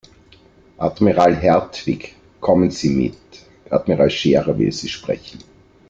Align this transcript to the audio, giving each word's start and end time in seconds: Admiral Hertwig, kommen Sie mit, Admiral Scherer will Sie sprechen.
Admiral 0.79 1.35
Hertwig, 1.35 2.15
kommen 2.39 2.71
Sie 2.71 2.89
mit, 2.89 3.17
Admiral 3.69 4.09
Scherer 4.09 4.57
will 4.57 4.71
Sie 4.71 4.89
sprechen. 4.89 5.41